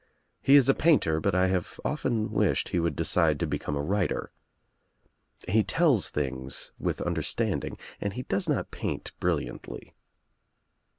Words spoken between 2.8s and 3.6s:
decide to